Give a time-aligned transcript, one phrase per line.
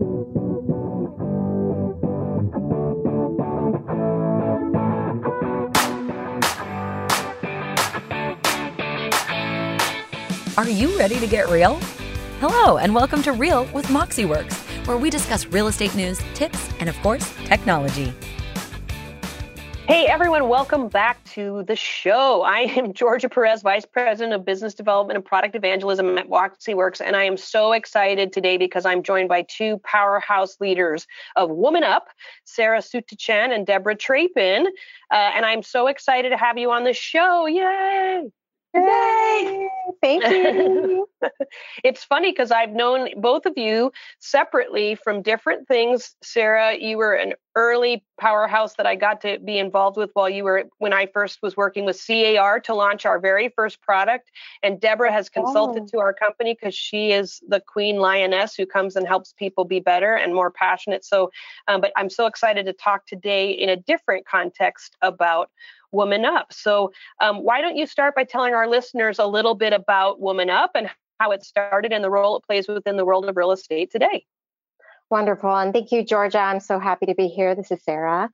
[0.00, 0.06] Are
[10.66, 11.78] you ready to get real?
[12.40, 16.88] Hello, and welcome to Real with MoxiWorks, where we discuss real estate news, tips, and
[16.88, 18.14] of course, technology.
[19.90, 22.42] Hey everyone, welcome back to the show.
[22.42, 27.16] I am Georgia Perez, Vice President of Business Development and Product Evangelism at MoxiWorks, and
[27.16, 32.06] I am so excited today because I'm joined by two powerhouse leaders of Woman Up,
[32.44, 34.66] Sara Sutachan and Debra Trappen.
[35.10, 37.46] Uh, and I'm so excited to have you on the show.
[37.46, 38.30] Yay!
[38.74, 39.68] Yay!
[40.00, 41.08] Thank you.
[41.84, 46.14] it's funny because I've known both of you separately from different things.
[46.22, 50.44] Sara, you were an early powerhouse that I got to be involved with while you
[50.44, 54.30] were when I first was working with CAR to launch our very first product.
[54.62, 55.86] And Debra has consulted oh.
[55.92, 59.80] to our company because she is the queen lioness who comes and helps people be
[59.80, 61.04] better and more passionate.
[61.04, 61.30] So,
[61.66, 65.50] um, but I'm so excited to talk today in a different context about
[65.92, 66.52] Woman Up.
[66.52, 70.50] So, um, why don't you start by telling our listeners a little bit about Woman
[70.50, 70.88] Up and
[71.18, 74.24] how it started and the role it plays within the world of real estate today?
[75.10, 75.54] Wonderful.
[75.54, 76.38] And thank you, Georgia.
[76.38, 77.56] I'm so happy to be here.
[77.56, 78.30] This is Sara.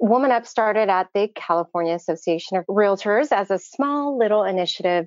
[0.00, 5.06] Woman Up started at the California Association of Realtors as a small little initiative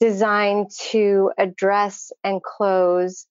[0.00, 3.26] designed to address and close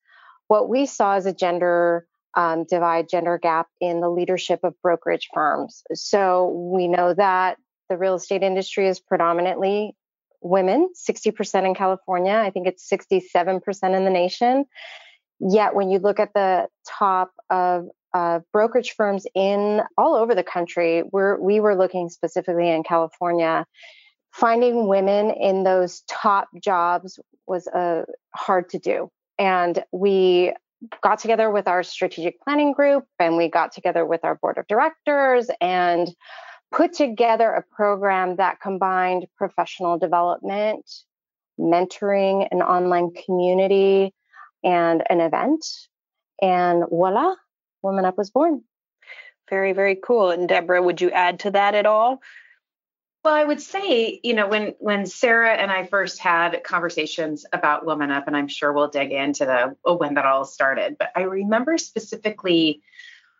[0.47, 5.29] what we saw as a gender um, divide, gender gap in the leadership of brokerage
[5.33, 5.83] firms.
[5.93, 7.57] So we know that
[7.89, 9.95] the real estate industry is predominantly
[10.41, 12.33] women, 60% in California.
[12.33, 14.65] I think it's 67% in the nation.
[15.39, 20.43] Yet, when you look at the top of uh, brokerage firms in all over the
[20.43, 23.65] country, we're, we were looking specifically in California.
[24.31, 28.03] Finding women in those top jobs was uh,
[28.35, 29.09] hard to do.
[29.37, 30.53] And we
[31.01, 34.67] got together with our strategic planning group and we got together with our board of
[34.67, 36.13] directors and
[36.73, 40.89] put together a program that combined professional development,
[41.59, 44.13] mentoring, an online community,
[44.63, 45.65] and an event.
[46.41, 47.35] And voila,
[47.83, 48.63] Woman Up was born.
[49.49, 50.31] Very, very cool.
[50.31, 52.21] And Debra, would you add to that at all?
[53.23, 57.85] Well, I would say, you know, when when Sara and I first had conversations about
[57.85, 61.21] Woman Up, and I'm sure we'll dig into the when that all started, but I
[61.21, 62.81] remember specifically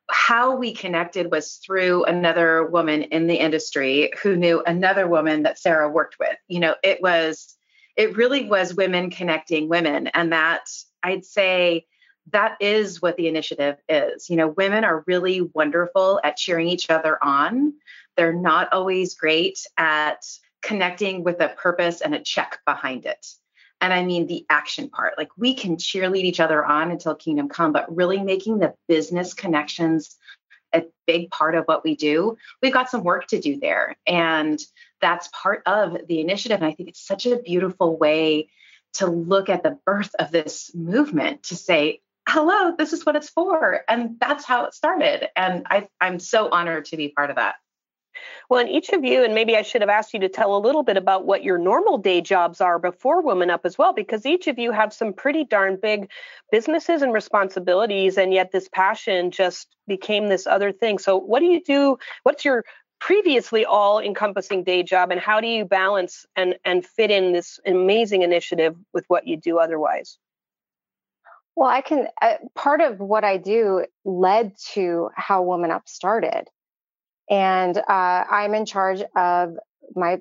[0.10, 5.60] how we connected was through another woman in the industry who knew another woman that
[5.60, 6.36] Sara worked with.
[6.48, 7.56] You know, it was,
[7.96, 10.08] it really was women connecting women.
[10.08, 10.68] And that
[11.02, 11.86] I'd say
[12.32, 14.30] that is what the initiative is.
[14.30, 17.74] You know, women are really wonderful at cheering each other on.
[18.16, 20.24] They're not always great at
[20.62, 23.26] connecting with a purpose and a check behind it.
[23.84, 25.18] And I mean the action part.
[25.18, 29.34] Like we can cheerlead each other on until kingdom come, but really making the business
[29.34, 30.16] connections
[30.74, 32.38] a big part of what we do.
[32.62, 33.98] We've got some work to do there.
[34.08, 34.58] And
[35.02, 36.62] that's part of the initiative.
[36.62, 38.48] And I think it's such a beautiful way
[38.94, 43.30] to look at the birth of this movement to say, hello, this is what it's
[43.30, 43.82] for.
[43.90, 45.28] And that's how it started.
[45.36, 47.56] And I, I'm so honored to be part of that.
[48.50, 50.60] Well, and each of you, and maybe I should have asked you to tell a
[50.60, 54.26] little bit about what your normal day jobs are before Woman Up as well, because
[54.26, 56.10] each of you have some pretty darn big
[56.52, 61.00] businesses and responsibilities, and yet this passion just became this other thing.
[61.00, 61.98] So, what do you do?
[62.24, 62.64] What's your
[63.00, 67.60] previously all encompassing day job, and how do you balance and, and fit in this
[67.66, 70.18] amazing initiative with what you do otherwise?
[71.56, 76.48] Well, I can, uh, part of what I do led to how Woman Up started
[77.30, 79.56] and uh, I'm in charge of
[79.96, 80.20] my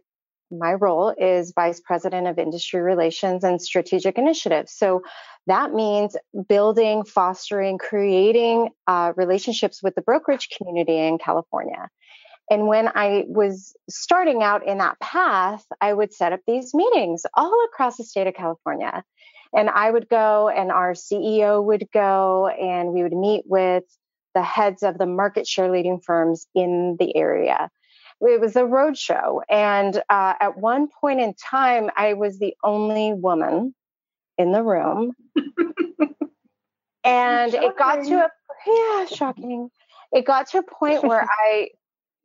[0.51, 4.73] my role is vice president of industry relations and strategic initiatives.
[4.73, 5.03] So
[5.47, 6.15] that means
[6.47, 11.89] building, fostering, creating uh, relationships with the brokerage community in California.
[12.51, 17.25] And when I was starting out in that path, I would set up these meetings
[17.35, 19.03] all across the state of California.
[19.55, 23.85] And I would go, and our CEO would go, and we would meet with
[24.35, 27.71] the heads of the market share leading firms in the area.
[28.21, 29.41] It was a roadshow.
[29.51, 33.75] And uh, at one point in time, I was the only woman
[34.39, 35.13] in the room.
[37.05, 38.31] and it got to a,
[38.67, 39.71] yeah, shocking.
[40.13, 41.69] It got to a point where I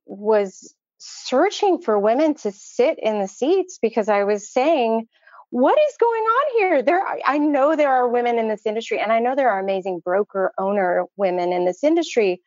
[0.05, 5.07] was searching for women to sit in the seats because I was saying,
[5.49, 9.11] what is going on here there i know there are women in this industry and
[9.11, 12.41] i know there are amazing broker owner women in this industry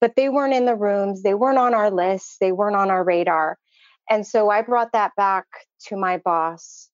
[0.00, 3.04] but they weren't in the rooms they weren't on our list they weren't on our
[3.04, 3.56] radar
[4.08, 5.46] and so i brought that back
[5.80, 6.90] to my boss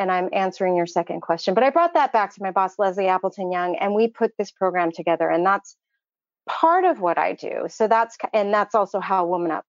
[0.00, 1.52] and I'm answering your second question.
[1.52, 4.50] But I brought that back to my boss, Leslie Appleton Young, and we put this
[4.50, 5.28] program together.
[5.28, 5.76] And that's
[6.48, 7.66] part of what I do.
[7.68, 9.66] So that's, and that's also how Woman Up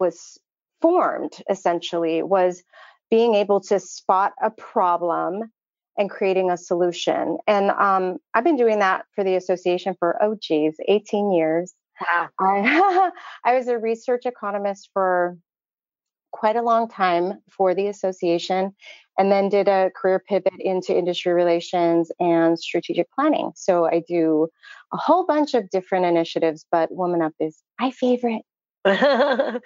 [0.00, 0.38] was
[0.80, 2.62] formed essentially, was
[3.10, 5.50] being able to spot a problem
[5.96, 7.38] and creating a solution.
[7.46, 11.72] And um, I've been doing that for the association for, oh, geez, 18 years.
[12.00, 12.28] Wow.
[12.40, 13.10] I,
[13.44, 15.36] I was a research economist for
[16.32, 18.74] quite a long time for the association
[19.16, 23.52] and then did a career pivot into industry relations and strategic planning.
[23.54, 24.48] So I do
[24.92, 28.42] a whole bunch of different initiatives, but Woman Up is my favorite.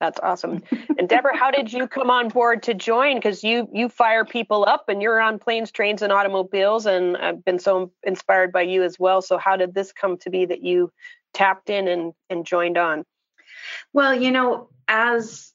[0.00, 0.62] That's awesome.
[0.98, 3.16] And Debra, how did you come on board to join?
[3.16, 7.44] Because you you fire people up, and you're on planes, trains, and automobiles, and I've
[7.44, 9.20] been so inspired by you as well.
[9.20, 10.90] So how did this come to be that you
[11.34, 13.04] tapped in and and joined on?
[13.92, 15.52] Well, you know, as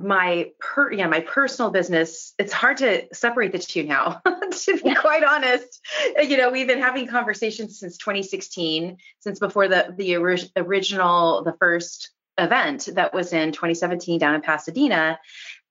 [0.00, 4.20] my per yeah my personal business it's hard to separate the two now
[4.52, 5.80] to be quite honest
[6.20, 10.14] you know we've been having conversations since 2016 since before the the
[10.56, 15.18] original the first event that was in 2017 down in Pasadena.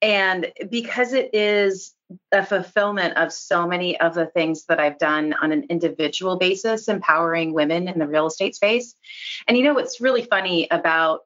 [0.00, 1.94] And because it is
[2.32, 6.88] a fulfillment of so many of the things that I've done on an individual basis,
[6.88, 8.94] empowering women in the real estate space.
[9.46, 11.20] And you know what's really funny about,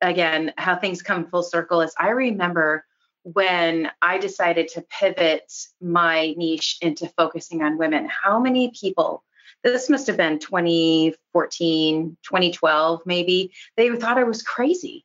[0.00, 2.84] again, how things come full circle is I remember
[3.22, 9.24] when I decided to pivot my niche into focusing on women, how many people
[9.62, 13.52] this must have been 2014, 2012, maybe.
[13.76, 15.04] They thought I was crazy.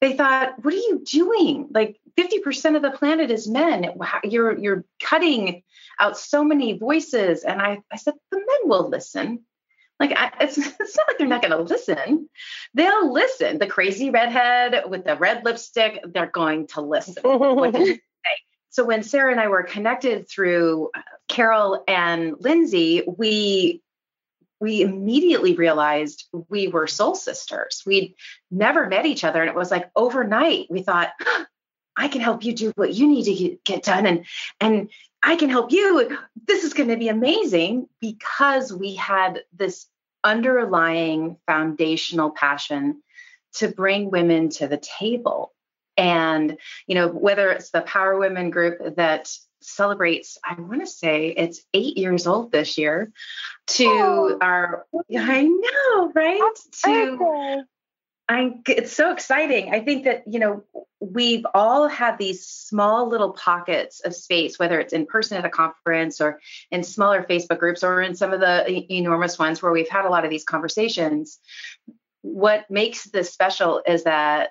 [0.00, 1.68] They thought, "What are you doing?
[1.70, 3.92] Like 50% of the planet is men.
[4.24, 5.62] You're you're cutting
[5.98, 9.44] out so many voices." And I, I said, "The men will listen."
[9.98, 12.28] Like I, it's, it's not like they're not going to listen.
[12.74, 13.58] They'll listen.
[13.58, 17.16] The crazy redhead with the red lipstick, they're going to listen.
[17.22, 18.00] what did you say?
[18.70, 23.82] So when Sara and I were connected through uh, Carol and Lindsay, we
[24.60, 27.82] we immediately realized we were soul sisters.
[27.86, 28.14] We'd
[28.50, 29.40] never met each other.
[29.40, 31.10] And it was like overnight, we thought,
[31.96, 34.06] I can help you do what you need to get done.
[34.06, 34.26] And,
[34.60, 34.90] and
[35.22, 36.16] I can help you.
[36.46, 39.86] This is going to be amazing because we had this
[40.22, 43.02] underlying foundational passion
[43.54, 45.52] to bring women to the table.
[45.96, 49.32] And, you know, whether it's the Power Women group that
[49.62, 53.10] celebrates, I want to say it's eight years old this year,
[53.66, 54.86] to oh, our,
[55.16, 56.40] I know, right?
[56.84, 57.64] To,
[58.28, 59.72] I, it's so exciting.
[59.72, 60.64] I think that, you know,
[61.00, 65.50] we've all had these small little pockets of space, whether it's in person at a
[65.50, 66.40] conference or
[66.70, 70.10] in smaller Facebook groups or in some of the enormous ones where we've had a
[70.10, 71.38] lot of these conversations.
[72.22, 74.50] What makes this special is that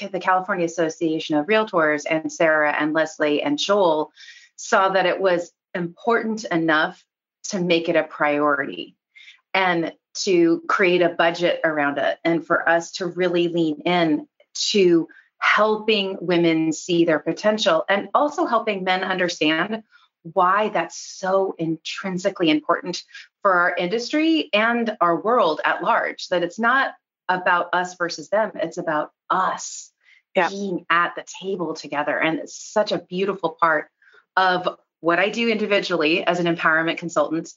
[0.00, 4.12] the California Association of Realtors and Sara and Leslie and Joel
[4.54, 7.04] saw that it was important enough
[7.44, 8.96] to make it a priority
[9.54, 15.08] and to create a budget around it and for us to really lean in to
[15.38, 19.82] helping women see their potential and also helping men understand
[20.22, 23.02] why that's so intrinsically important
[23.40, 26.92] for our industry and our world at large that it's not
[27.28, 29.90] about us versus them it's about us
[30.36, 30.48] yeah.
[30.48, 33.88] being at the table together and it's such a beautiful part
[34.36, 34.68] of
[35.00, 37.52] what I do individually as an empowerment consultant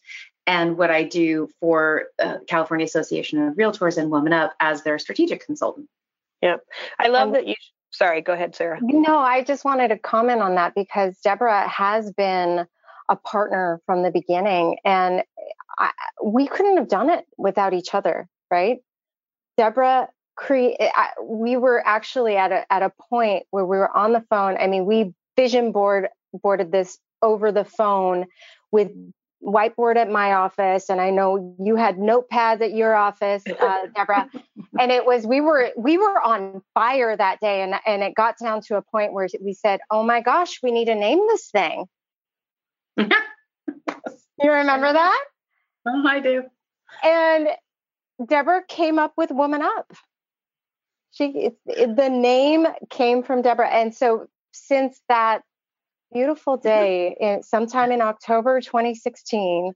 [0.45, 4.99] and what I do for uh, California Association of Realtors and Woman Up as their
[4.99, 5.87] strategic consultant.
[6.41, 6.57] Yeah.
[6.99, 7.55] I love um, that you
[7.91, 8.79] sorry, go ahead, Sara.
[8.81, 12.65] No, I just wanted to comment on that because Debra has been
[13.09, 15.23] a partner from the beginning and
[15.77, 15.91] I,
[16.23, 18.79] we couldn't have done it without each other, right?
[19.57, 20.79] Debra create
[21.21, 24.57] we were actually at a at a point where we were on the phone.
[24.57, 28.25] I mean, we vision board boarded this over the phone
[28.71, 28.91] with
[29.43, 34.29] whiteboard at my office and i know you had notepads at your office uh, debra.
[34.79, 38.37] And it was we were we were on fire that day and and it got
[38.37, 41.49] down to a point where we said oh my gosh we need to name this
[41.49, 41.85] thing.
[44.41, 45.25] You remember that?
[45.87, 46.43] Oh i do.
[47.03, 47.49] And
[48.25, 49.93] debra came up with woman up.
[51.11, 53.69] She it, the name came from debra.
[53.69, 55.43] And so since that
[56.13, 59.73] beautiful day in, sometime in October 2016.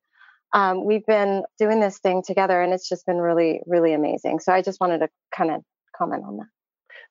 [0.54, 4.40] Um, we've been doing this thing together and it's just been really, really amazing.
[4.40, 5.62] So I just wanted to kind of
[5.96, 6.48] comment on that.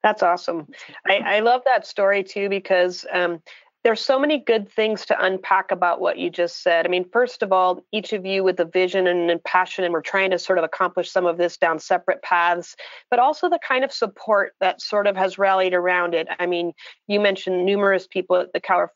[0.03, 0.69] That's awesome.
[1.07, 3.43] I, I love that story too because um,
[3.87, 6.87] there's so many good things to unpack about what you just said.
[6.87, 9.93] I mean, first of all, each of you with a vision and, and passion, and
[9.93, 12.75] we're trying to sort of accomplish some of this down separate paths,
[13.11, 16.27] but also the kind of support that sort of has rallied around it.
[16.39, 16.73] I mean,
[17.07, 18.93] you mentioned numerous people at the California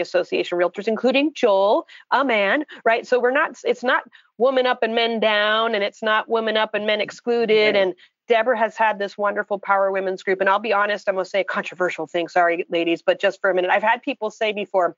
[0.00, 3.06] Association of Realtors, including Joel, a man, right?
[3.06, 4.04] So we're not, it's not
[4.38, 7.76] woman up and men down, and it's not women up and men excluded.
[7.76, 7.94] And
[8.28, 10.40] Debra has had this wonderful Power Women's group.
[10.40, 12.28] And I'll be honest, I'm going to say a controversial thing.
[12.28, 13.70] Sorry, ladies, but just for a minute.
[13.70, 14.96] I've had people say before,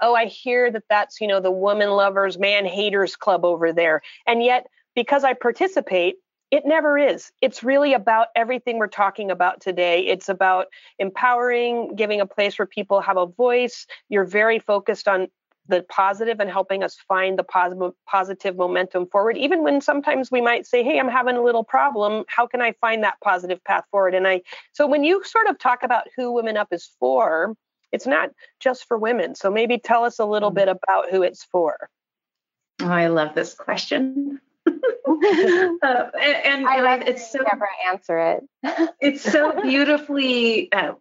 [0.00, 4.00] oh, I hear that that's, you know, the woman lovers, man haters club over there.
[4.26, 6.16] And yet, because I participate,
[6.50, 7.30] it never is.
[7.42, 10.06] It's really about everything we're talking about today.
[10.06, 10.66] It's about
[10.98, 13.86] empowering, giving a place where people have a voice.
[14.08, 15.28] You're very focused on
[15.68, 20.40] the positive and helping us find the positive positive momentum forward even when sometimes we
[20.40, 23.84] might say hey i'm having a little problem how can i find that positive path
[23.90, 24.40] forward and i
[24.72, 27.54] so when you sort of talk about who women up is for
[27.92, 30.56] it's not just for women so maybe tell us a little mm-hmm.
[30.56, 31.90] bit about who it's for
[32.80, 34.40] oh, i love this question
[35.82, 38.90] uh, and, and I love it's so never answer it.
[39.00, 40.92] it's so beautifully uh,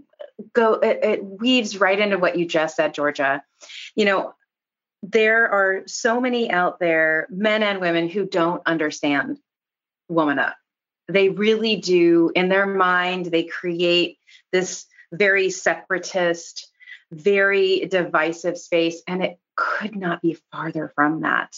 [0.54, 0.74] go.
[0.76, 3.44] It, it weaves right into what you just said, Georgia.
[3.96, 4.34] You know,
[5.04, 9.38] there are so many out there, men and women, who don't understand
[10.10, 10.56] woman up.
[11.08, 12.32] They really do.
[12.36, 14.18] In their mind, they create
[14.52, 16.70] this very separatist,
[17.12, 21.56] very divisive space, and it could not be farther from that.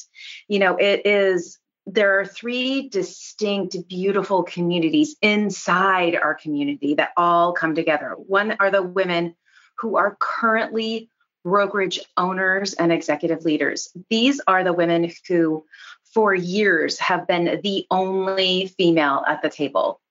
[0.47, 1.57] You know, it is
[1.93, 8.15] there are three distinct, beautiful communities inside our community that all come together.
[8.17, 9.35] One are the women
[9.77, 11.09] who are currently
[11.43, 13.89] brokerage owners and executive leaders.
[14.09, 15.65] These are the women who,
[16.13, 20.01] for years, have been the only female at the table.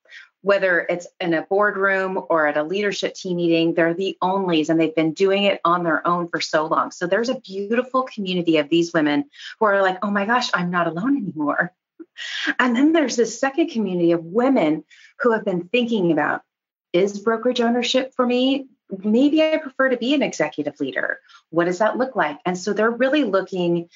[0.42, 4.80] Whether it's in a boardroom or at a leadership team meeting, they're the onlys and
[4.80, 6.90] they've been doing it on their own for so long.
[6.90, 9.24] So there's a beautiful community of these women
[9.58, 11.72] who are like, oh my gosh, I'm not alone anymore.
[12.58, 14.84] And then there's this second community of women
[15.20, 16.42] who have been thinking about
[16.92, 18.66] is brokerage ownership for me?
[19.04, 21.20] Maybe I prefer to be an executive leader.
[21.50, 22.38] What does that look like?
[22.46, 23.88] And so they're really looking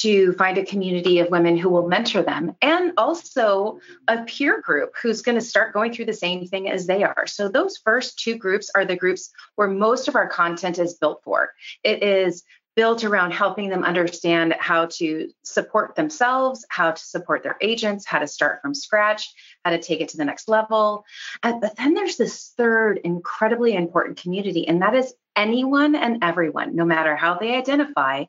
[0.00, 3.78] to find a community of women who will mentor them and also
[4.08, 7.26] a peer group who's going to start going through the same thing as they are.
[7.26, 11.22] So those first two groups are the groups where most of our content is built
[11.24, 11.50] for.
[11.84, 12.42] It is
[12.76, 18.18] built around helping them understand how to support themselves, how to support their agents, how
[18.18, 19.32] to start from scratch,
[19.64, 21.04] how to take it to the next level.
[21.42, 26.84] But then there's this third incredibly important community, and that is anyone and everyone, no
[26.84, 28.24] matter how they identify,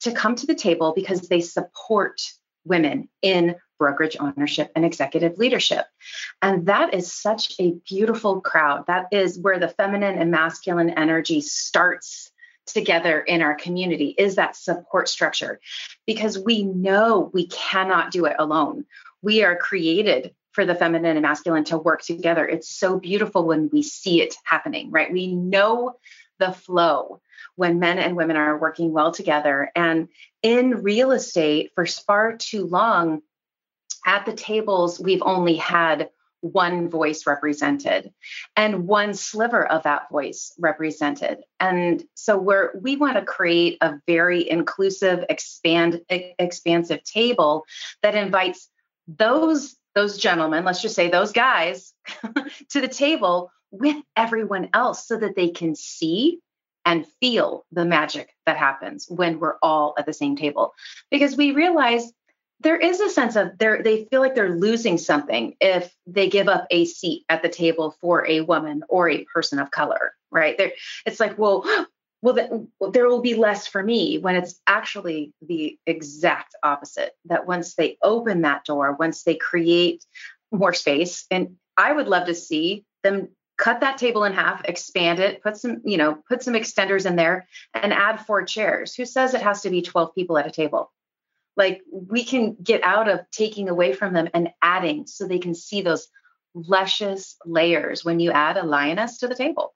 [0.00, 2.20] to come to the table because they support
[2.64, 5.86] women in brokerage ownership and executive leadership.
[6.42, 8.86] And that is such a beautiful crowd.
[8.88, 12.30] That is where the feminine and masculine energy starts
[12.72, 15.60] together in our community is that support structure
[16.06, 18.84] because we know we cannot do it alone.
[19.22, 22.46] We are created for the feminine and masculine to work together.
[22.46, 25.12] It's so beautiful when we see it happening, right?
[25.12, 25.96] We know
[26.38, 27.20] the flow
[27.56, 29.70] when men and women are working well together.
[29.74, 30.08] And
[30.42, 33.22] in real estate, for far too long,
[34.06, 38.12] at the tables, we've only had one voice represented
[38.56, 41.38] and one sliver of that voice represented.
[41.58, 47.64] And so we're we want to create a very inclusive expand expansive table
[48.02, 48.68] that invites
[49.06, 51.94] those those gentlemen let's just say those guys
[52.68, 56.40] to the table with everyone else so that they can see
[56.88, 60.72] and feel the magic that happens when we're all at the same table.
[61.10, 62.10] Because we realize
[62.60, 66.66] there is a sense of they feel like they're losing something if they give up
[66.70, 70.60] a seat at the table for a woman or a person of color right?
[71.06, 71.64] It's like well
[72.22, 77.74] well there will be less for me when it's actually the exact opposite that once
[77.74, 80.04] they open that door once they create
[80.50, 85.20] more space and i would love to see them cut that table in half expand
[85.20, 88.94] it put some you know put some extenders in there and add four chairs.
[88.94, 90.90] Who says it has to be 12 people at a table
[91.58, 95.54] like we can get out of taking away from them and adding so they can
[95.54, 96.08] see those
[96.54, 99.74] luscious layers when you add a lioness to the table.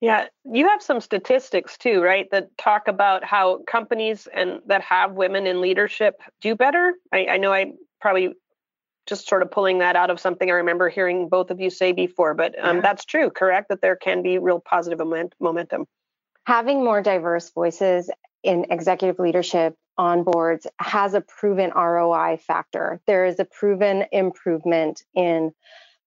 [0.00, 2.26] Yeah, you have some statistics too, right?
[2.32, 6.94] That talk about how companies and that have women in leadership do better.
[7.12, 8.30] I, I know I probably
[9.06, 11.92] just sort of pulling that out of something I remember hearing both of you say
[11.92, 12.82] before, but um, yeah.
[12.82, 13.68] that's true, correct?
[13.68, 15.86] That there can be real positive moment, momentum.
[16.46, 18.10] Having more diverse voices
[18.42, 23.00] in executive leadership on boards has a proven ROI factor.
[23.06, 25.52] There is a proven improvement in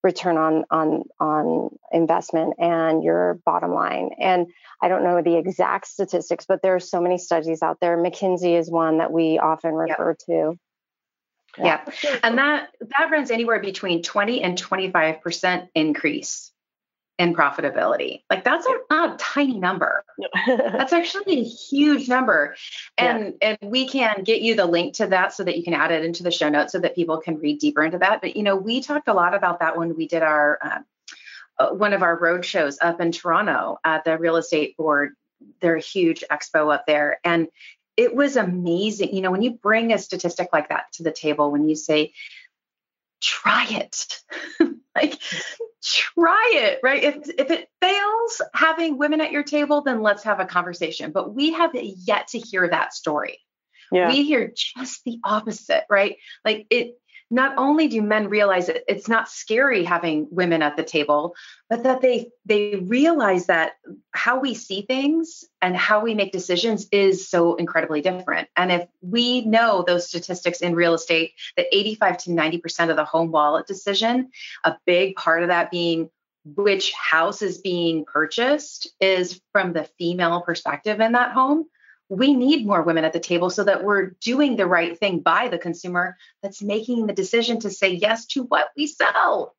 [0.02, 4.10] return on on on investment and your bottom line.
[4.20, 4.46] And
[4.80, 7.96] I don't know the exact statistics, but there are so many studies out there.
[7.96, 10.18] McKinsey is one that we often refer yep.
[10.26, 10.58] to.
[11.58, 11.84] Yeah.
[12.04, 12.18] yeah.
[12.22, 16.52] And that that runs anywhere between 20 and 25% increase
[17.18, 18.22] in profitability.
[18.28, 20.04] Like that's a, not a tiny number.
[20.46, 22.54] that's actually a huge number.
[22.98, 23.56] And yeah.
[23.62, 26.04] and we can get you the link to that so that you can add it
[26.04, 28.20] into the show notes so that people can read deeper into that.
[28.20, 30.78] But you know, we talked a lot about that when we did our uh,
[31.58, 35.14] uh, one of our road shows up in Toronto at the real estate board.
[35.60, 37.18] Their huge expo up there.
[37.24, 37.48] And
[37.96, 39.14] it was amazing.
[39.14, 42.12] You know, when you bring a statistic like that to the table, when you say,
[43.20, 44.22] try it,
[44.96, 45.20] like
[45.82, 47.02] try it, right?
[47.02, 51.12] If if it fails having women at your table, then let's have a conversation.
[51.12, 53.38] But we have yet to hear that story.
[53.92, 54.08] Yeah.
[54.08, 56.16] We hear just the opposite, right?
[56.44, 56.98] Like it
[57.30, 61.34] not only do men realize that it's not scary having women at the table,
[61.68, 63.72] but that they they realize that
[64.12, 68.48] how we see things and how we make decisions is so incredibly different.
[68.56, 73.04] And if we know those statistics in real estate that 85 to 90% of the
[73.04, 74.30] home wallet decision,
[74.64, 76.10] a big part of that being
[76.54, 81.66] which house is being purchased is from the female perspective in that home
[82.08, 85.48] we need more women at the table so that we're doing the right thing by
[85.48, 89.54] the consumer that's making the decision to say yes to what we sell.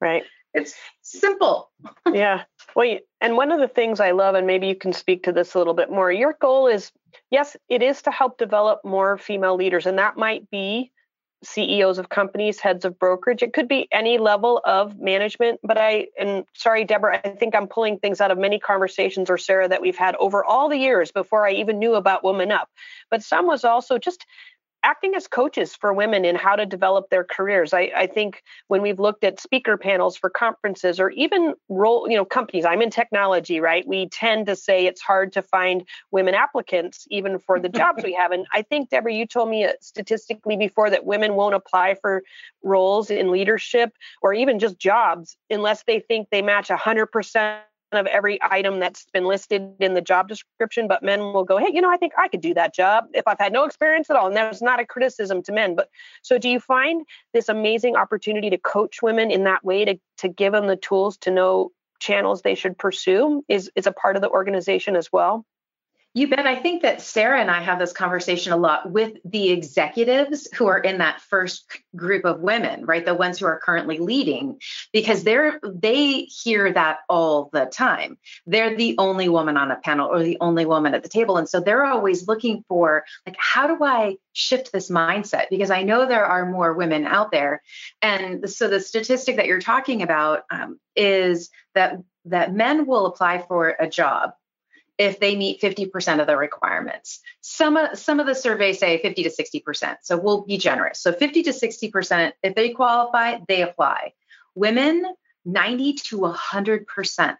[0.00, 0.24] Right.
[0.52, 1.70] It's simple.
[2.12, 2.42] yeah.
[2.74, 5.54] Well, and one of the things I love, and maybe you can speak to this
[5.54, 6.90] a little bit more, your goal is
[7.30, 9.86] yes, it is to help develop more female leaders.
[9.86, 10.92] And that might be
[11.42, 13.42] CEOs of companies, heads of brokerage.
[13.42, 15.60] It could be any level of management.
[15.62, 19.38] But I, and sorry, Debra, I think I'm pulling things out of many conversations or
[19.38, 22.68] Sara that we've had over all the years before I even knew about Woman Up.
[23.10, 24.26] But some was also just
[24.82, 27.72] acting as coaches for women in how to develop their careers.
[27.72, 32.16] I, I, think when we've looked at speaker panels for conferences or even role, you
[32.16, 33.86] know, companies, I'm in technology, right?
[33.86, 38.14] We tend to say it's hard to find women applicants even for the jobs we
[38.14, 38.32] have.
[38.32, 42.22] And I think, Debra, you told me uh, statistically before that women won't apply for
[42.62, 47.60] roles in leadership or even just jobs unless they think they match 100%
[47.92, 51.70] of every item that's been listed in the job description, but men will go, hey,
[51.72, 54.16] you know, I think I could do that job if I've had no experience at
[54.16, 54.28] all.
[54.28, 55.74] And that's not a criticism to men.
[55.74, 55.88] But
[56.22, 60.28] so do you find this amazing opportunity to coach women in that way to, to
[60.28, 64.22] give them the tools to know channels they should pursue is, is a part of
[64.22, 65.44] the organization as well?
[66.12, 66.44] You bet.
[66.44, 70.66] I think that Sara and I have this conversation a lot with the executives who
[70.66, 73.06] are in that first group of women, right?
[73.06, 74.58] The ones who are currently leading,
[74.92, 78.18] because they're they hear that all the time.
[78.44, 81.36] They're the only woman on a panel or the only woman at the table.
[81.36, 85.44] And so they're always looking for like, how do I shift this mindset?
[85.48, 87.62] Because I know there are more women out there.
[88.02, 93.44] And so the statistic that you're talking about um, is that that men will apply
[93.46, 94.32] for a job
[95.00, 97.20] if they meet 50% of the requirements.
[97.40, 99.96] Some of, some of the surveys say 50 to 60%.
[100.02, 101.00] So we'll be generous.
[101.00, 104.12] So 50 to 60%, if they qualify, they apply.
[104.54, 105.06] Women,
[105.46, 107.36] 90 to 100%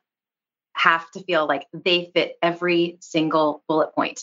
[0.72, 4.22] have to feel like they fit every single bullet point.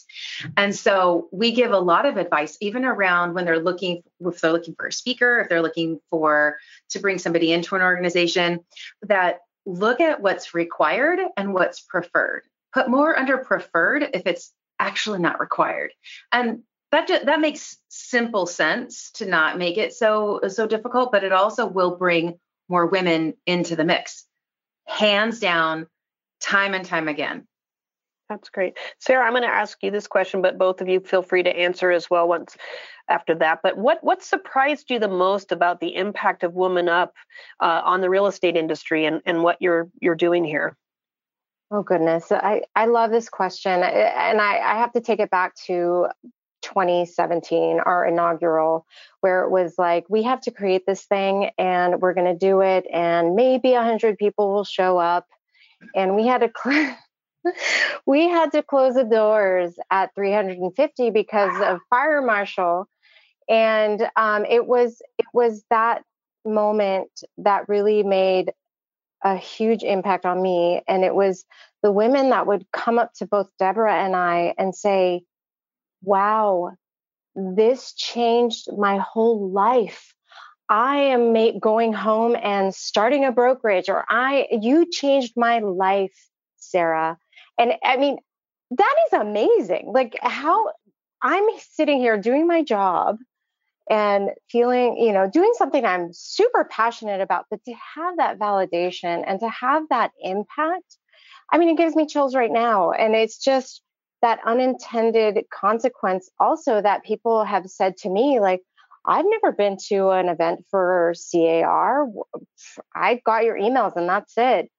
[0.55, 4.51] And so we give a lot of advice, even around when they're looking, if they're
[4.51, 6.57] looking for a speaker, if they're looking for
[6.89, 8.61] to bring somebody into an organization,
[9.03, 12.41] that look at what's required and what's preferred
[12.77, 15.91] put more under preferred if it's actually not required.
[16.31, 16.61] And
[16.91, 21.65] that that makes simple sense to not make it so so difficult, but it also
[21.65, 24.25] will bring more women into the mix.
[24.85, 25.87] Hands down,
[26.39, 27.47] time and time again.
[28.29, 28.77] That's great.
[28.99, 31.49] Sara, I'm going to ask you this question, but both of you feel free to
[31.49, 32.57] answer as well once
[33.09, 33.61] after that.
[33.63, 37.15] But what what surprised you the most about the impact of Woman Up
[37.59, 40.77] uh, on the real estate industry and, and what you're you're doing here?
[41.69, 45.53] Oh goodness, I I love this question, and I I have to take it back
[45.65, 46.07] to
[46.61, 48.85] 2017, our inaugural,
[49.19, 52.61] where it was like we have to create this thing and we're going to do
[52.61, 55.27] it, and maybe a hundred people will show up,
[55.95, 56.51] and we had to.
[56.63, 56.97] Cl-
[58.05, 62.87] we had to close the doors at 350 because of fire marshal.
[63.49, 66.03] And um, it was it was that
[66.45, 68.51] moment that really made
[69.23, 70.81] a huge impact on me.
[70.87, 71.45] And it was
[71.83, 75.23] the women that would come up to both Debra and I and say,
[76.03, 76.71] Wow,
[77.35, 80.13] this changed my whole life.
[80.69, 86.13] I am ma- going home and starting a brokerage, or I, you changed my life,
[86.57, 87.17] Sara.
[87.57, 88.17] And I mean,
[88.71, 89.91] that is amazing.
[89.93, 90.71] Like, how
[91.21, 93.17] I'm sitting here doing my job
[93.89, 99.23] and feeling, you know, doing something I'm super passionate about, but to have that validation
[99.25, 100.97] and to have that impact,
[101.51, 102.91] I mean, it gives me chills right now.
[102.91, 103.81] And it's just
[104.21, 108.61] that unintended consequence also that people have said to me, like,
[109.05, 112.07] I've never been to an event for CAR.
[112.93, 114.69] I got your emails and that's it.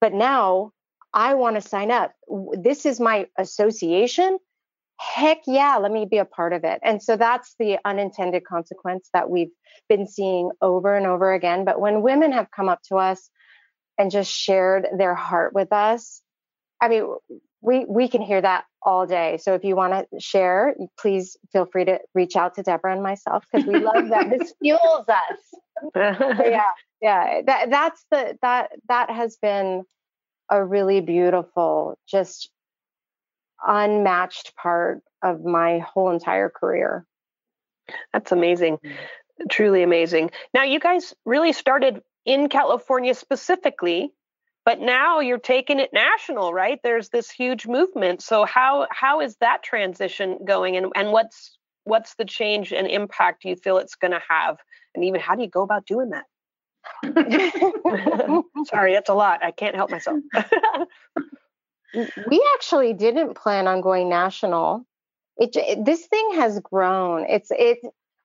[0.00, 0.72] but now
[1.12, 2.12] I want to sign up.
[2.52, 4.38] This is my association.
[5.00, 6.78] Heck yeah, let me be a part of it.
[6.82, 9.50] And so that's the unintended consequence that we've
[9.88, 11.64] been seeing over and over again.
[11.64, 13.30] But when women have come up to us
[13.96, 16.20] and just shared their heart with us,
[16.82, 17.14] I mean,
[17.62, 19.38] we we can hear that all day.
[19.40, 23.02] So if you want to share, please feel free to reach out to Debra and
[23.02, 24.28] myself because we love that.
[24.30, 25.94] this fuels us.
[25.96, 26.62] yeah,
[27.00, 27.40] yeah.
[27.46, 29.84] That that's the that that has been
[30.50, 32.50] a really beautiful, just
[33.66, 37.04] unmatched part of my whole entire career.
[38.12, 38.78] That's amazing.
[38.78, 39.46] Mm-hmm.
[39.50, 40.30] Truly amazing.
[40.52, 44.12] Now you guys really started in California specifically
[44.64, 46.78] but now you're taking it national right?
[46.82, 48.22] There's this huge movement.
[48.22, 53.44] So how how is that transition going and and what's what's the change and impact
[53.44, 54.58] you feel it's going to have?
[54.94, 56.24] And even how do you go about doing that?
[58.66, 59.42] Sorry that's a lot.
[59.42, 60.18] I can't help myself
[61.94, 64.86] we actually didn't plan on going national
[65.36, 67.78] it, it this thing has grown it's it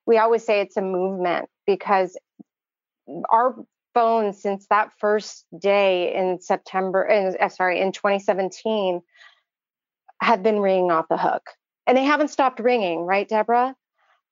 [0.05, 2.17] we always say it's a movement because
[3.29, 3.55] our
[3.95, 9.01] phone since that first day in September, in, uh, sorry, in 2017,
[10.21, 11.49] have been ringing off the hook.
[11.87, 13.75] And they haven't stopped ringing, right, Debra?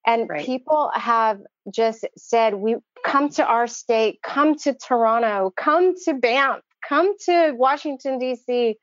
[0.06, 0.46] And right.
[0.46, 1.40] people have
[1.74, 7.54] just said, we come to our state, come to Toronto, come to Banff, come to
[7.56, 8.78] Washington, D.C.,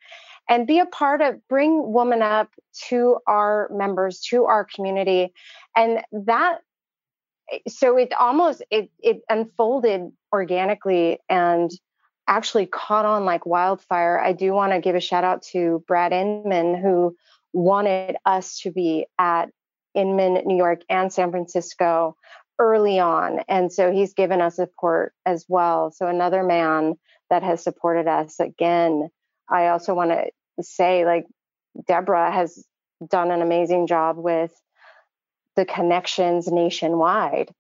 [0.48, 2.50] and be a part of, bring Woman Up
[2.88, 5.32] to our members, to our community.
[5.76, 6.58] And that
[7.68, 11.70] so it almost it it unfolded organically and
[12.28, 14.20] actually caught on like wildfire.
[14.20, 17.16] I do want to give a shout out to Brad Inman who
[17.52, 19.50] wanted us to be at
[19.94, 22.16] Inman, New York and San Francisco
[22.60, 23.40] early on.
[23.48, 25.90] And so he's given us support as well.
[25.90, 26.94] So another man
[27.30, 29.08] that has supported us again.
[29.50, 30.30] I also want to
[30.62, 31.26] say like
[31.86, 32.64] Debra has
[33.06, 34.52] done an amazing job with
[35.56, 37.50] the connections nationwide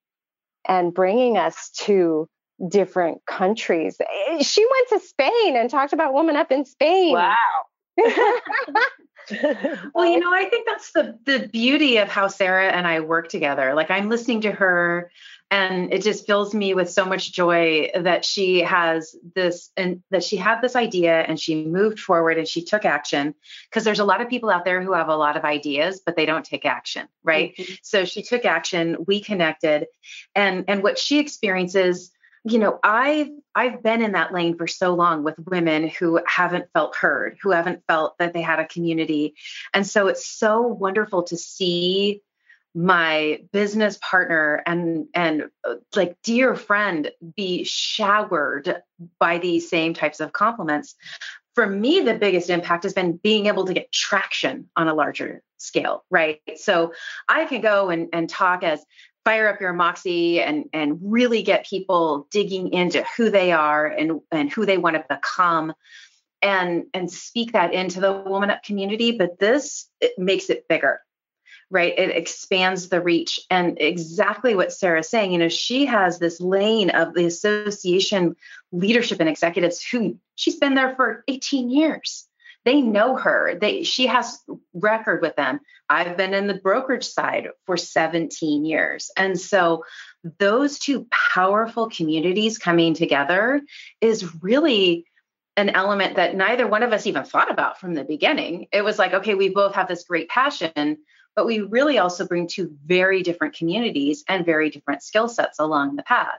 [0.68, 2.28] and bringing us to
[2.68, 3.96] different countries.
[4.00, 7.14] Eh, she went to Spain and talked about Woman Up in Spain.
[7.14, 7.34] Wow.
[9.94, 13.28] well, you know, I think that's the the beauty of how Sara and I work
[13.28, 13.74] together.
[13.74, 15.10] Like I'm listening to her
[15.50, 20.22] and it just fills me with so much joy that she has this and that
[20.22, 23.34] she had this idea and she moved forward and she took action.
[23.68, 26.16] Because there's a lot of people out there who have a lot of ideas but
[26.16, 27.54] they don't take action right?
[27.56, 27.74] Mm-hmm.
[27.82, 29.86] so she took action we connected.
[30.34, 32.10] And and what she experiences
[32.42, 36.64] you know i've i've been in that lane for so long with women who haven't
[36.72, 39.34] felt heard who haven't felt that they had a community.
[39.74, 42.22] And so it's so wonderful to see
[42.74, 48.82] my business partner and and uh, like dear friend be showered
[49.18, 50.94] by these same types of compliments
[51.54, 55.42] for me the biggest impact has been being able to get traction on a larger
[55.58, 56.40] scale right?
[56.56, 56.92] So
[57.28, 58.84] i can go and, and talk as
[59.24, 64.20] fire up your moxie and and really get people digging into who they are and
[64.30, 65.72] and who they want to become
[66.42, 71.00] and and speak that into the woman up community but this it makes it bigger
[71.70, 71.96] right?
[71.96, 73.40] It expands the reach.
[73.48, 78.36] And exactly what sara's saying you know she has this lane of the association
[78.72, 82.26] leadership and executives who she's been there for 18 years.
[82.64, 83.56] They know her.
[83.58, 84.38] They she has
[84.74, 85.60] record with them.
[85.88, 89.10] I've been in the brokerage side for 17 years.
[89.16, 89.84] And so
[90.38, 93.62] those two powerful communities coming together
[94.00, 95.06] is really
[95.56, 98.66] an element that neither one of us even thought about from the beginning.
[98.72, 100.98] It was like okay we both have this great passion
[101.36, 105.96] but we really also bring two very different communities and very different skill sets along
[105.96, 106.38] the path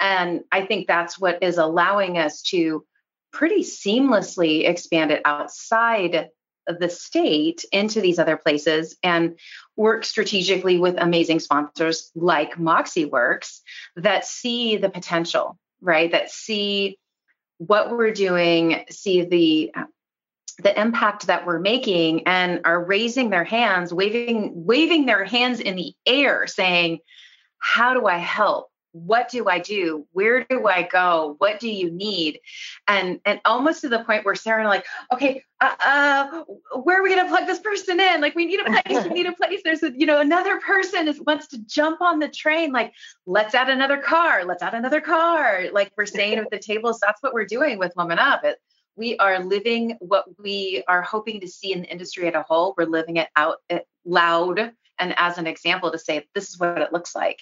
[0.00, 2.84] and i think that's what is allowing us to
[3.32, 6.30] pretty seamlessly expand it outside
[6.78, 9.38] the state into these other places and
[9.76, 13.60] work strategically with amazing sponsors like MoxiWorks
[13.96, 16.10] that see the potential, right?
[16.10, 16.98] That see
[17.58, 19.72] what we're doing, see the
[20.58, 25.76] the impact that we're making and are raising their hands, waving waving their hands in
[25.76, 26.98] the air saying,
[27.58, 28.68] "How do I help?
[28.92, 30.06] what do i do?
[30.12, 31.34] Where do i go?
[31.38, 32.40] What do you need?
[32.86, 36.44] And and almost to the point where sara and I like okay uh, uh
[36.82, 38.20] where are we going to plug this person in?
[38.20, 39.60] Like we need a place we need a place.
[39.64, 42.72] There's a you know another person is wants to jump on the train.
[42.72, 42.92] Like
[43.26, 45.64] let's add another car let's add another car.
[45.72, 46.98] Like we're staying at the tables.
[47.04, 48.44] That's what we're doing with woman up.
[48.44, 48.56] It,
[48.98, 52.74] we are living what we are hoping to see in the industry as a whole
[52.76, 53.58] we're living it out
[54.04, 57.40] loud and as an example to say this is what it looks like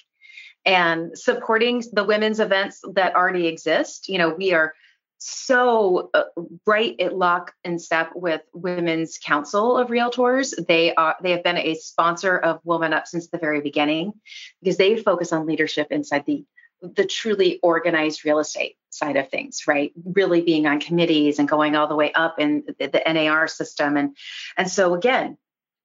[0.66, 4.08] and supporting the women's events that already exist.
[4.08, 4.74] You know, we are
[5.18, 6.24] so uh,
[6.66, 10.52] right at lock and step with Women's Council of Realtors.
[10.66, 14.12] They are they have been a sponsor of Woman Up since the very beginning
[14.60, 16.44] because they focus on leadership inside the
[16.82, 19.92] the truly organized real estate side of things, right?
[20.04, 23.96] Really being on committees and going all the way up in the, the NAR system.
[23.96, 24.16] And
[24.56, 25.38] and so again,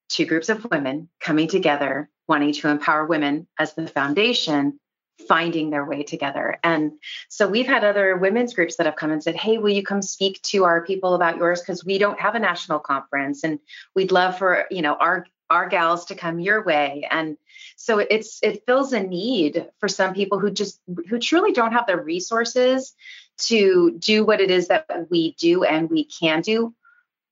[0.09, 4.79] two groups of women coming together, wanting to empower women as the foundation
[5.27, 6.57] finding their way together.
[6.63, 6.93] And
[7.29, 10.01] so we've had other women's groups that have come and said, Hey, will you come
[10.01, 11.61] speak to our people about yours?
[11.61, 13.59] Because we don't have a national conference and
[13.95, 17.05] we'd love for, you know, our our gals to come your way.
[17.11, 17.37] And
[17.75, 21.87] so it's it fills a need for some people who just who truly don't have
[21.87, 22.95] the resources
[23.37, 26.73] to do what it is that we do and we can do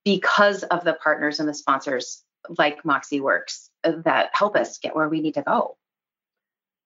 [0.03, 2.23] because of the partners and the sponsors
[2.57, 5.77] like MoxiWorks that help us get where we need to go.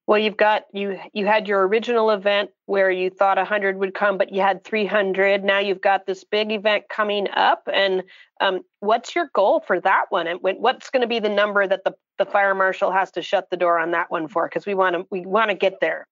[0.06, 4.18] Well, you've got you you had your original event where you thought 100 would come,
[4.18, 5.44] but you had 300.
[5.44, 8.04] Now you've got this big event coming up, and
[8.42, 10.28] um, what's your goal for that one?
[10.28, 13.50] And what's going to be the number that the the fire marshal has to shut
[13.50, 14.46] the door on that one for?
[14.48, 16.06] Because we want to we want to get there.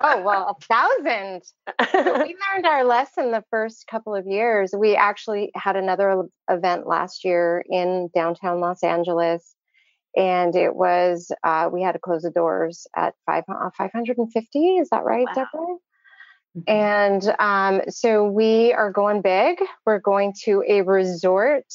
[0.00, 1.42] oh well, a thousand.
[2.24, 4.72] we learned our lesson the first couple of years.
[4.76, 9.56] We actually had another event last year in downtown Los Angeles
[10.16, 14.88] and it was uh, we had to close the doors at five, uh, 550 is
[14.90, 15.34] that right wow.
[15.34, 15.66] debra
[16.56, 16.60] mm-hmm.
[16.66, 21.66] and um, so we are going big we're going to a resort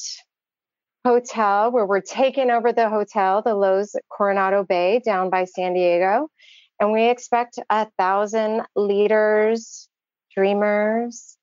[1.04, 6.28] hotel where we're taking over the hotel the Loews coronado bay down by san diego
[6.80, 9.88] and we expect a thousand leaders
[10.34, 11.36] dreamers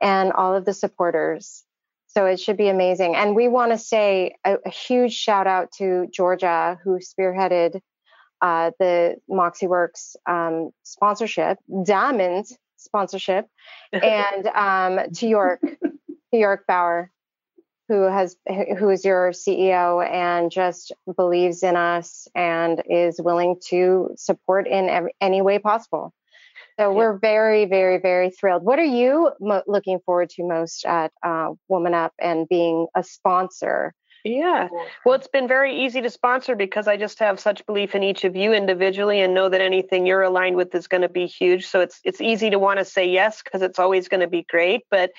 [0.00, 1.64] and all of the supporters
[2.14, 3.16] so it should be amazing.
[3.16, 7.80] And we want to say a, a, huge shout out to Georgia, who spearheaded
[8.40, 12.46] uh, the MoxiWorks um, sponsorship, Diamond
[12.76, 13.46] sponsorship,
[13.92, 17.10] and um, to York, to York Baur,
[17.88, 18.36] who has
[18.78, 24.88] who is your CEO and just believes in us and is willing to support in
[24.88, 26.12] every, any way possible.
[26.78, 26.96] So yeah.
[26.96, 28.64] we're very, very, very thrilled.
[28.64, 33.02] What are you mo- looking forward to most at uh, Woman Up and being a
[33.02, 33.94] sponsor?
[34.24, 34.68] Yeah.
[35.04, 38.22] Well, it's been very easy to sponsor because I just have such belief in each
[38.24, 41.66] of you individually and know that anything you're aligned with is going to be huge.
[41.66, 44.44] So it's it's easy to want to say yes because it's always going to be
[44.48, 44.82] great.
[44.90, 45.10] But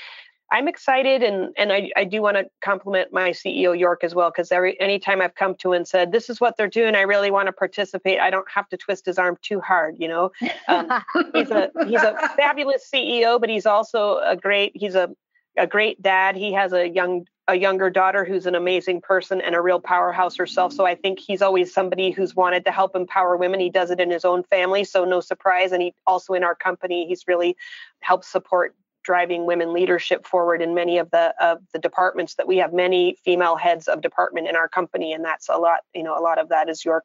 [0.51, 4.29] I'm excited, and and I, I do want to compliment my CEO York as well
[4.29, 7.31] because every anytime I've come to and said this is what they're doing, I really
[7.31, 8.19] want to participate.
[8.19, 10.31] I don't have to twist his arm too hard, you know.
[10.67, 11.03] Um,
[11.33, 15.09] he's a he's a fabulous CEO, but he's also a great he's a
[15.57, 16.35] a great dad.
[16.35, 20.37] He has a young a younger daughter who's an amazing person and a real powerhouse
[20.37, 20.71] herself.
[20.71, 23.59] So I think he's always somebody who's wanted to help empower women.
[23.59, 25.73] He does it in his own family, so no surprise.
[25.73, 27.57] And he also in our company, he's really
[27.99, 32.57] helped support driving women leadership forward in many of the of the departments that we
[32.57, 36.17] have many female heads of department in our company and that's a lot you know
[36.17, 37.03] a lot of that is your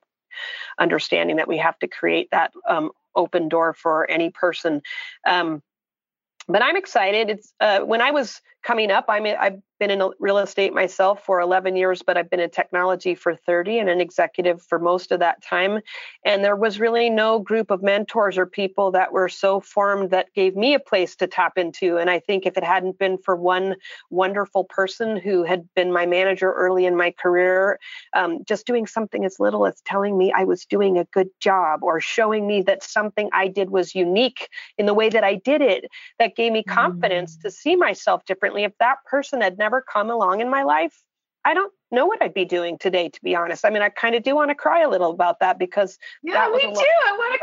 [0.78, 4.82] understanding that we have to create that um, open door for any person.
[5.26, 5.62] Um,
[6.46, 7.30] but i'm excited.
[7.30, 11.40] It's uh, when i was coming up i'm i've been in real estate myself for
[11.40, 15.20] 11 years, but I've been in technology for 30 and an executive for most of
[15.20, 15.80] that time.
[16.24, 20.32] And there was really no group of mentors or people that were so formed that
[20.34, 21.96] gave me a place to tap into.
[21.98, 23.76] And I think if it hadn't been for one
[24.10, 27.78] wonderful person who had been my manager early in my career,
[28.14, 31.82] um, just doing something as little as telling me I was doing a good job
[31.82, 35.60] or showing me that something I did was unique in the way that I did
[35.60, 35.84] it,
[36.18, 37.42] that gave me confidence mm.
[37.42, 38.64] to see myself differently.
[38.64, 41.02] If that person had never never come along in my life,
[41.44, 43.64] I don't know what I'd be doing today, to be honest.
[43.64, 46.34] I mean, I kind of do want to cry a little about that because yeah,
[46.34, 46.68] that me too.
[46.70, 47.38] I want to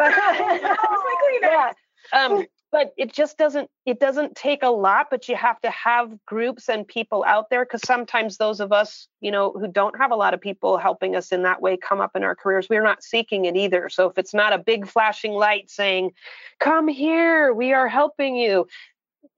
[1.41, 1.71] cry.
[2.13, 2.19] yeah.
[2.19, 6.11] Um, but it just doesn't it doesn't take a lot but you have to have
[6.25, 10.11] groups and people out there because sometimes those of us you know who don't have
[10.11, 12.83] a lot of people helping us in that way come up in our careers we're
[12.83, 16.11] not seeking it either so if it's not a big flashing light saying
[16.59, 18.67] come here we are helping you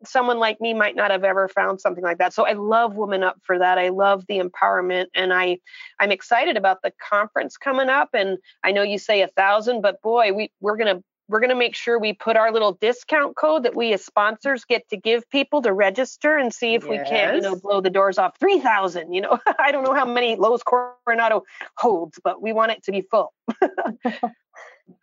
[0.06, 2.34] someone like me might not have ever found something like that.
[2.34, 3.78] So I love Woman Up for that.
[3.78, 5.60] I love the empowerment and I
[6.00, 8.10] I'm excited about the conference coming up.
[8.14, 11.56] And I know you say a thousand, but boy, we we're gonna we're going to
[11.56, 15.30] make sure we put our little discount code that we as sponsors get to give
[15.30, 16.90] people to register and see if yes.
[16.90, 19.14] we can, you know, blow the doors off 3000.
[19.14, 21.44] You know, I don't know how many Loews Coronado
[21.78, 23.34] holds, but we want it to be full.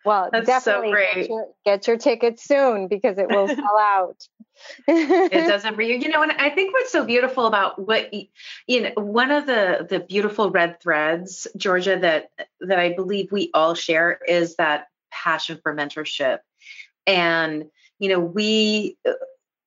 [0.04, 4.26] Well, That's definitely so get, your, get, your, tickets soon because it will sell out.
[4.86, 5.96] it doesn't you.
[5.96, 9.86] You know, and I think what's so beautiful about what you know, one of the
[9.88, 15.58] the beautiful red threads, Georgia, that that I believe we all share is that passion
[15.62, 16.38] for mentorship.
[17.06, 17.64] And
[17.98, 18.96] you know, we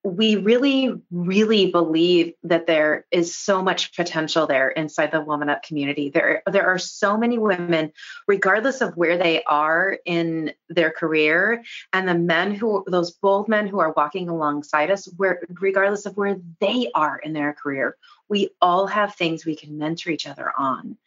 [0.03, 5.63] we really, really believe that there is so much potential there inside the Woman Up
[5.63, 6.10] community.
[6.10, 7.91] There, there are so many women,
[8.27, 13.67] regardless of where they are in their career, and the men who, those bold men
[13.67, 17.97] who are walking alongside us, where regardless of where they are in their career,
[18.29, 20.97] we all have things we can mentor each other on.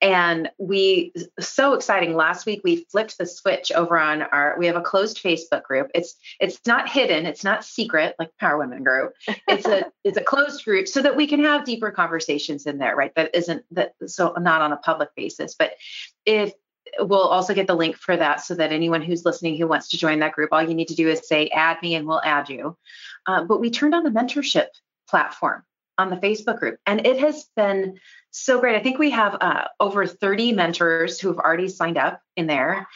[0.00, 2.14] And we so exciting.
[2.14, 5.90] Last week we flipped the switch over on our we have a closed facebook group.
[5.94, 7.26] It's it's not hidden.
[7.26, 9.14] It's not secret like power women group.
[9.48, 12.94] It's a it's a closed group so that we can have deeper conversations in there
[12.94, 13.14] right?
[13.16, 15.54] That isn't that so not on a public basis.
[15.58, 15.72] But
[16.24, 16.52] if
[17.00, 19.98] we'll also get the link for that so that anyone who's listening who wants to
[19.98, 22.48] join that group all you need to do is say add me and we'll add
[22.48, 22.76] you.
[23.26, 24.68] Uh, but we turned on the mentorship
[25.08, 25.64] platform
[25.98, 26.78] on the Facebook group.
[26.86, 27.98] And it has been
[28.30, 28.76] so great.
[28.76, 32.86] I think we have uh, over 30 mentors who have already signed up in there.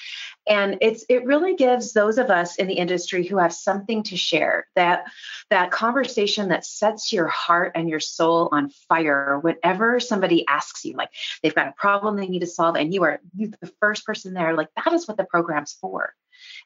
[0.46, 4.16] And it's it really gives those of us in the industry who have something to
[4.16, 5.04] share that
[5.50, 10.94] that conversation that sets your heart and your soul on fire whenever somebody asks you
[10.94, 11.10] like
[11.42, 14.54] they've got a problem they need to solve and you are the first person there
[14.54, 16.12] like that is what the program's for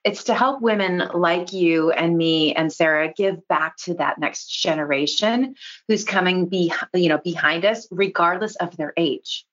[0.05, 4.49] it's to help women like you and me and Sara give back to that next
[4.49, 5.55] generation
[5.89, 9.45] who's coming be, you know, behind us, regardless of their age.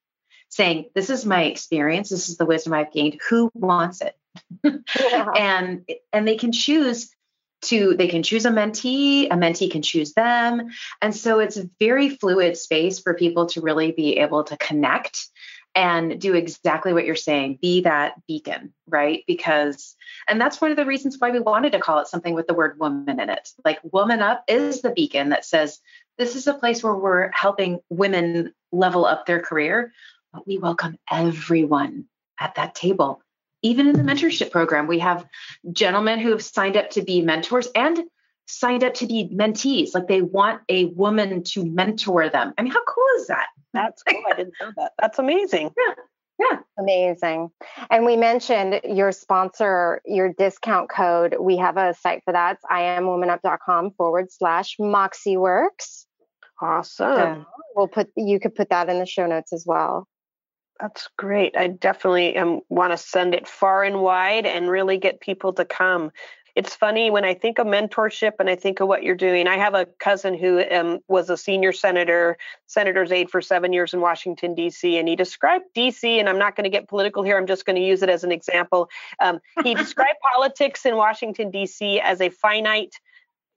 [0.49, 3.19] Saying, this is my experience, this is the wisdom I've gained.
[3.29, 4.15] Who wants it?
[4.63, 5.31] Yeah.
[5.37, 7.13] and and they can choose
[7.63, 10.69] to they can choose a mentee a mentee can choose them
[11.01, 15.27] and so it's a very fluid space for people to really be able to connect
[15.75, 17.59] and do exactly what you're saying.
[17.61, 19.23] Be that beacon right?
[19.27, 19.95] Because
[20.27, 22.53] and that's one of the reasons why we wanted to call it something with the
[22.53, 23.49] word woman in it.
[23.65, 25.79] Like woman up is the beacon that says
[26.17, 29.93] this is a place where we're helping women level up their career
[30.31, 32.05] but we welcome everyone
[32.39, 33.21] at that table.
[33.61, 35.25] Even in the mentorship program we have
[35.71, 37.99] gentlemen who have signed up to be mentors and
[38.45, 42.71] signed up to be mentees like they want a woman to mentor them i mean
[42.71, 44.21] how cool is that that's cool.
[44.29, 44.93] I didn't know that.
[44.99, 45.71] That's amazing.
[46.39, 46.49] Yeah.
[46.51, 46.59] Yeah.
[46.79, 47.51] Amazing.
[47.91, 51.35] And we mentioned your sponsor, your discount code.
[51.39, 52.55] We have a site for that.
[52.55, 56.05] It's iamwomanup.com forward slash MoxiWorks.
[56.59, 57.45] Awesome.
[57.75, 60.07] we'll put, you could put that in the show notes as well.
[60.79, 61.55] That's great.
[61.55, 65.65] I definitely um, want to send it far and wide and really get people to
[65.65, 66.11] come
[66.55, 69.47] it's funny when I think of mentorship and I think of what you're doing.
[69.47, 72.37] I have a cousin who um, was a senior senator,
[72.67, 76.55] senator's aide for seven years in Washington, D.C., and he described D.C., and I'm not
[76.55, 78.89] going to get political here, I'm just going to use it as an example.
[79.19, 81.99] Um, he described politics in Washington, D.C.
[81.99, 82.95] as a finite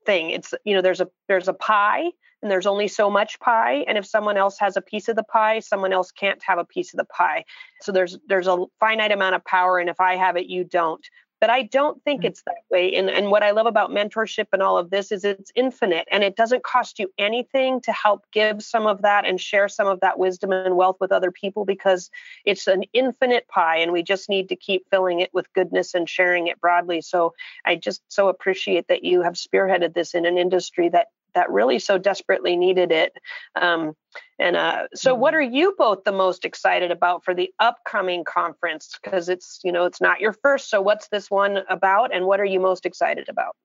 [0.05, 0.31] thing.
[0.31, 2.09] It's, you know, there's a there's a pie
[2.41, 5.23] and there's only so much pie and if someone else has a piece of the
[5.23, 7.43] pie someone else can't have a piece of the pie
[7.81, 11.09] so there's there's a finite amount of power and if i have it you don't
[11.39, 12.25] but I don't think mm.
[12.25, 12.95] it's that way.
[12.95, 16.23] And, and what I love about mentorship and all of this is it's infinite and
[16.23, 19.99] it doesn't cost you anything to help give some of that and share some of
[20.01, 22.09] that wisdom and wealth with other people because
[22.45, 26.09] it's an infinite pie and we just need to keep filling it with goodness and
[26.09, 27.01] sharing it broadly.
[27.01, 27.33] So
[27.65, 31.77] I just so appreciate that you have spearheaded this in an industry that that really
[31.77, 33.13] so desperately needed it.
[33.55, 33.93] Um,
[34.39, 35.37] and uh, so, what mm-hmm.
[35.37, 38.97] are you both the most excited about for the upcoming conference?
[39.01, 40.69] Because it's you know it's not your first.
[40.69, 43.55] So, what's this one about, and what are you most excited about?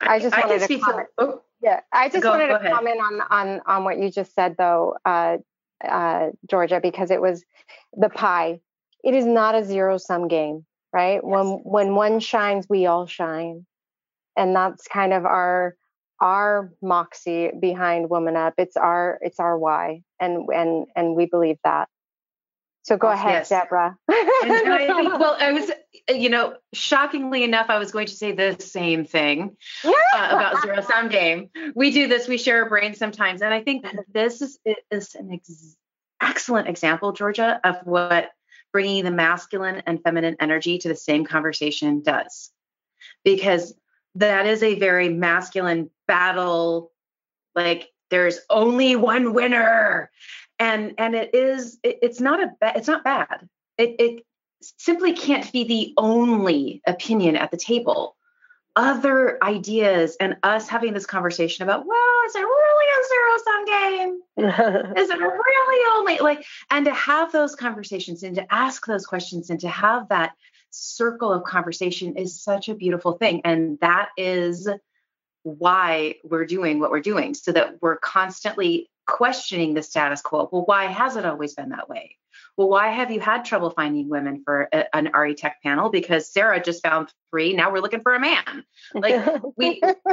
[0.00, 1.08] I just wanted I to comment.
[1.18, 2.72] Oh, yeah, I just go, wanted go to ahead.
[2.72, 5.38] comment on on on what you just said, though, uh,
[5.86, 7.44] uh, Georgia, because it was
[7.96, 8.60] the pie.
[9.04, 11.14] It is not a zero sum game, right?
[11.14, 11.22] Yes.
[11.22, 13.66] When when one shines, we all shine,
[14.36, 15.76] and that's kind of our
[16.20, 18.54] our moxie behind woman up.
[18.58, 21.88] It's our it's our why and and and we believe that.
[22.82, 23.48] So go ahead yes.
[23.50, 23.96] debra.
[24.08, 25.70] I think, well i was
[26.08, 30.80] you know shockingly enough i was going to say the same thing uh, about zero
[30.80, 31.50] sum game.
[31.74, 34.58] We do this we share a brain sometimes and i think this is,
[34.90, 35.76] is an ex-
[36.22, 38.30] excellent example georgia of what
[38.72, 42.50] bringing the masculine and feminine energy to the same conversation does.
[43.24, 43.74] Because
[44.14, 46.90] that is a very masculine battle
[47.54, 50.10] like there's only one winner.
[50.58, 53.48] And and it is it, it's not a ba- it's not bad.
[53.76, 54.24] It, it
[54.60, 58.16] simply can't be the only opinion at the table.
[58.74, 63.64] Other ideas and us having this conversation about well is it really a zero sum
[63.64, 64.20] game?
[64.96, 69.50] Is it really only like and to have those conversations and to ask those questions
[69.50, 70.32] and to have that
[70.70, 73.40] circle of conversation is such a beautiful thing.
[73.44, 74.68] And that is
[75.42, 80.48] why we're doing what we're doing, so that we're constantly questioning the status quo.
[80.52, 82.18] Well, why has it always been that way?
[82.58, 85.90] well, why have you had trouble finding women for a, an RE Tech panel?
[85.90, 87.54] Because Sara just found three.
[87.54, 88.64] Now we're looking for a man.
[88.94, 89.80] Like we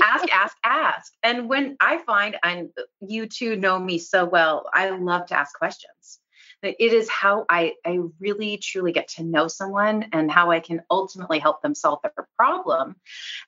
[0.00, 1.12] ask, ask, ask.
[1.22, 2.68] And when I find, and
[3.00, 6.18] you two know me so well, I love to ask questions.
[6.62, 10.82] It is how I, I really truly get to know someone and how I can
[10.90, 12.96] ultimately help them solve their problem.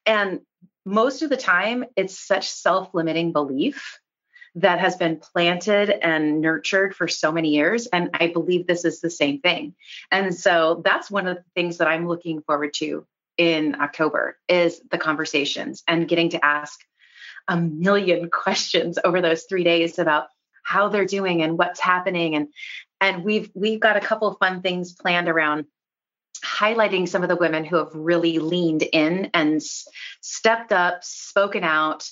[0.07, 0.41] And
[0.85, 4.01] most of the time, it's such self limiting belief
[4.57, 7.87] that has been planted and nurtured for so many years.
[7.87, 9.75] And I believe this is the same thing.
[10.11, 13.07] And so that's one of the things that I'm looking forward to
[13.39, 16.79] in October is the conversations and getting to ask
[17.49, 20.29] a million questions over those three days about
[20.63, 22.49] how they're doing and what's happening and
[23.03, 25.66] and we've we've got a couple of fun things planned around
[26.42, 29.86] highlighting some of the women who have really leaned in and s-
[30.22, 32.09] stepped up spoken out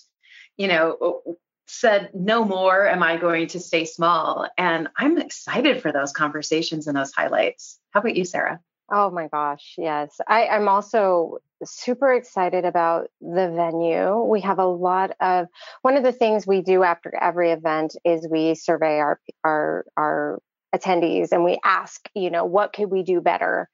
[0.59, 1.23] you know
[1.71, 4.49] said, no more am I going to stay small.
[4.59, 7.79] And I'm excited for those conversations and those highlights.
[7.91, 8.61] How about you, Sara?
[8.93, 10.21] Oh my gosh, yes.
[10.27, 14.25] I, I'm also super excited about the venue.
[14.25, 15.47] We have a lot of
[15.83, 20.43] one of the things we do after every event is we survey our our our
[20.75, 23.69] attendees and we ask, you know, what could we do better?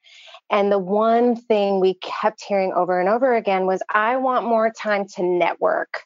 [0.49, 4.71] And the one thing we kept hearing over and over again was I want more
[4.71, 6.03] time to network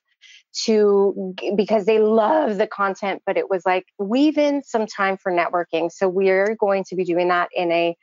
[0.65, 5.31] to because they love the content, but it was like weave in some time for
[5.31, 5.91] networking.
[5.91, 7.95] So we're going to be doing that in a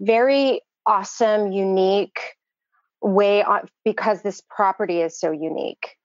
[0.00, 2.20] very awesome, unique
[3.00, 5.96] way uh, because this property is so unique.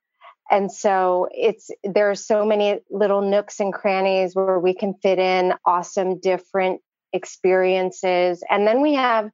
[0.51, 5.17] And so it's there are so many little nooks and crannies where we can fit
[5.17, 6.81] in awesome different
[7.13, 8.43] experiences.
[8.49, 9.29] And then we have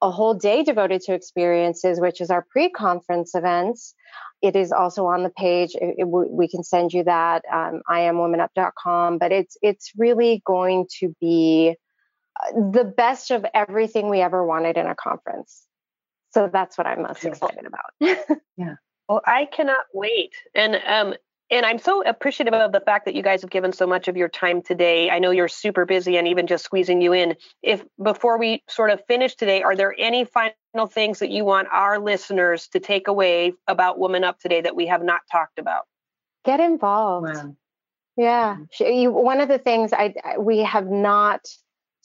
[0.00, 3.94] a whole day devoted to experiences, which is our pre-conference events
[4.42, 5.74] it is also on the page.
[5.76, 7.44] It, it, we can send you that.
[7.50, 11.76] Um, IamWomanUp.com, but it's it's really going to be
[12.40, 15.64] uh, the best of everything we ever wanted in a conference.
[16.32, 18.40] So that's what I'm most excited about.
[18.56, 18.74] yeah.
[19.12, 20.32] Well, I cannot wait.
[20.54, 21.14] And um,
[21.50, 24.16] and I'm so appreciative of the fact that you guys have given so much of
[24.16, 25.10] your time today.
[25.10, 27.36] I know you're super busy and even just squeezing you in.
[27.62, 31.68] If before we sort of finish today, are there any final things that you want
[31.70, 35.82] our listeners to take away about Woman Up today that we have not talked about?
[36.46, 37.34] Get involved.
[37.34, 37.54] Wow.
[38.16, 38.56] Yeah.
[38.80, 41.46] You, one of the things I we have not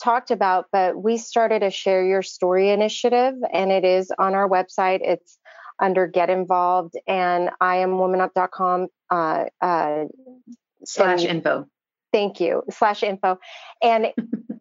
[0.04, 4.50] talked about, but we started a share your story initiative and it is on our
[4.50, 5.00] website.
[5.02, 5.40] It's
[5.80, 10.06] under get involved and I am womanup.com uh, uh,
[10.84, 11.68] slash and, info.
[12.12, 12.64] Thank you.
[12.72, 13.40] Slash info.
[13.82, 14.08] And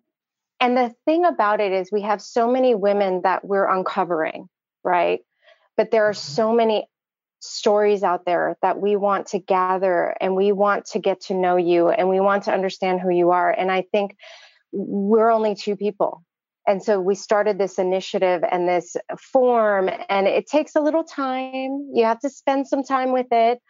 [0.61, 4.49] and the thing about it is we have so many women that we're uncovering,
[4.85, 5.21] right?
[5.77, 6.87] But there are so many
[7.41, 11.57] stories out there that we want to gather and we want to get to know
[11.57, 13.51] you and we want to understand who you are.
[13.51, 14.17] And I think
[14.73, 16.25] we're only two people
[16.67, 21.91] and so we started this initiative and this form and it takes a little time.
[21.95, 23.61] You have to spend some time with it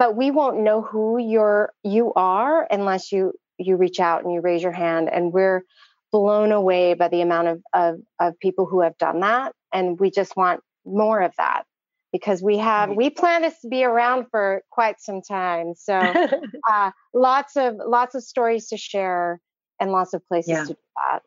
[0.00, 4.40] but we won't know who you're you are unless you you reach out and you
[4.40, 5.62] raise your hand and we're
[6.10, 10.10] blown away by the amount of of, of people who have done that and we
[10.10, 11.64] just want more of that
[12.12, 15.74] because we have we plan this to be around for quite some time.
[15.76, 15.94] So
[16.70, 19.38] uh, lots of lots of stories to share
[19.78, 20.62] and lots of places yeah.
[20.62, 21.22] to do that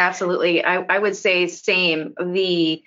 [0.00, 0.64] Absolutely.
[0.64, 2.14] I, I would say same.
[2.18, 2.82] The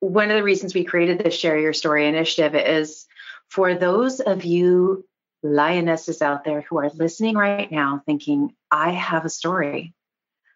[0.00, 3.06] one of the reasons we created the Share Your Story initiative is
[3.48, 5.06] for those of you
[5.42, 9.94] lionesses out there who are listening right now thinking, I have a story.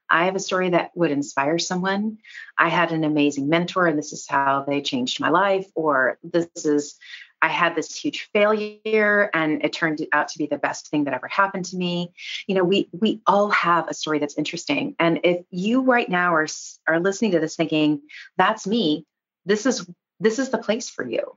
[0.08, 2.18] I have a story that would inspire someone.
[2.58, 6.48] I had an amazing mentor, and this is how they changed my life, or this
[6.64, 6.96] is
[7.42, 11.14] I had this huge failure and it turned out to be the best thing that
[11.14, 12.12] ever happened to me.
[12.46, 14.94] You know, we we all have a story that's interesting.
[15.00, 16.46] And if you right now are
[16.86, 18.02] are listening to this thinking,
[18.36, 19.04] that's me,
[19.44, 19.84] this is
[20.20, 21.36] this is the place for you.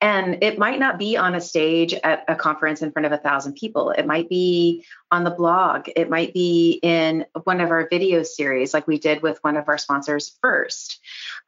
[0.00, 3.18] And it might not be on a stage at a conference in front of a
[3.18, 3.90] thousand people.
[3.90, 5.88] It might be on the blog.
[5.94, 9.68] It might be in one of our video series, like we did with one of
[9.68, 11.00] our sponsors first.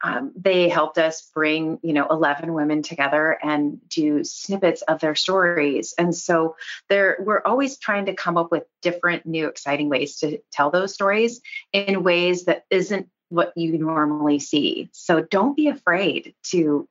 [0.03, 5.15] Um, they helped us bring, you know, 11 women together and do snippets of their
[5.15, 5.93] stories.
[5.97, 6.55] And so
[6.89, 10.93] there, we're always trying to come up with different, new, exciting ways to tell those
[10.93, 11.41] stories
[11.73, 14.89] in ways that isn't what you normally see.
[14.93, 16.87] So don't be afraid to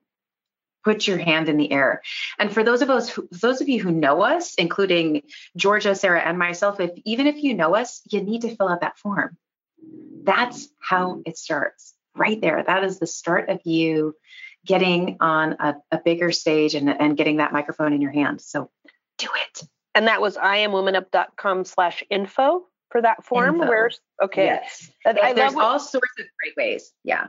[0.85, 2.03] put your hand in the air.
[2.39, 5.23] And for those of us, who, those of you who know us, including
[5.57, 8.83] Georgia, Sara, and myself, if even if you know us, you need to fill out
[8.83, 9.37] that form.
[10.23, 12.63] That's how it starts, right there.
[12.63, 14.15] That is the start of you
[14.65, 18.41] getting on a, a bigger stage and, and getting that microphone in your hand.
[18.41, 18.71] So
[19.19, 19.69] do it.
[19.95, 23.57] And that was iamwomanup.com slash info for that form?
[23.57, 23.69] Info.
[23.69, 24.47] Where's okay?
[24.47, 24.91] Yes.
[25.05, 26.93] And I There's all sorts of great ways.
[27.03, 27.27] Yeah.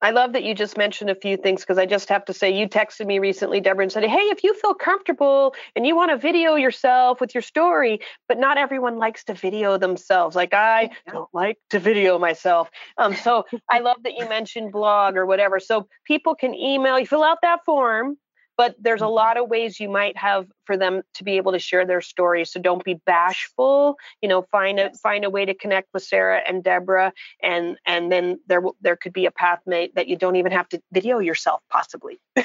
[0.00, 2.56] I love that you just mentioned a few things because I just have to say
[2.56, 6.12] you texted me recently, Debra, and said, Hey, if you feel comfortable and you want
[6.12, 10.36] to video yourself with your story, but not everyone likes to video themselves.
[10.36, 12.70] Like I don't like to video myself.
[12.96, 15.58] Um, so I love that you mentioned blog or whatever.
[15.58, 18.18] So people can email, you fill out that form,
[18.58, 19.14] but there's a Mhm.
[19.14, 22.44] lot of ways you might have for them to be able to share their story.
[22.44, 23.96] So don't be bashful.
[24.20, 28.12] You know, find a find a way to connect with Sara and Debra, and and
[28.12, 31.20] then there there could be a path made that you don't even have to video
[31.20, 32.20] yourself, possibly.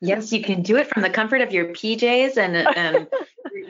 [0.00, 3.06] Yes, you can do it from the comfort of your PJs and, and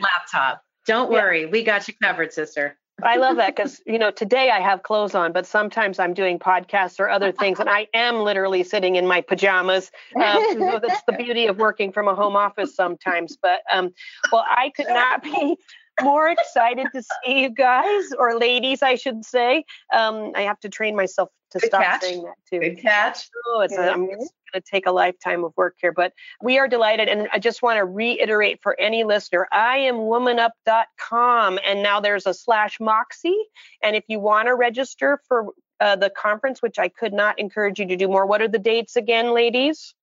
[0.00, 0.62] laptop.
[0.86, 1.18] Don't Yeah.
[1.18, 1.46] worry.
[1.46, 2.78] We got you covered, sister.
[3.02, 6.38] I love that because you know today I have clothes on, but sometimes I'm doing
[6.38, 9.90] podcasts or other things, and I am literally sitting in my pajamas.
[10.22, 13.36] Um, so that's the beauty of working from a home office sometimes.
[13.40, 13.92] But um,
[14.32, 15.56] well, I could not be
[16.02, 19.64] more excited to see you guys or ladies, I should say.
[19.92, 22.02] Um, I have to train myself to Good stop catch.
[22.02, 22.60] saying that too.
[22.60, 23.28] Good catch.
[23.46, 26.68] Oh, it's, a, I'm it's to take a lifetime of work here, but we are
[26.68, 27.08] delighted.
[27.08, 31.58] And I just want to reiterate for any listener, I am womanup.com.
[31.66, 33.36] And now there's a slash Moxie.
[33.82, 37.78] And if you want to register for uh, the conference, which I could not encourage
[37.78, 39.94] you to do more, what are the dates again, ladies?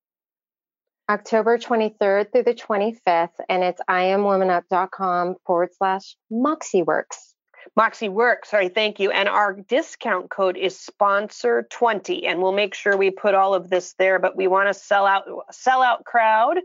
[1.08, 7.33] October 23rd through the 25th, and it's I am iamwomanup.com forward slash MoxiWorks.
[7.78, 8.46] MoxiWorks.
[8.46, 9.10] Sorry, thank you.
[9.10, 12.26] And our discount code is sponsor 20.
[12.26, 15.06] And we'll make sure we put all of this there, but we want to sell
[15.06, 16.58] out sell out crowd.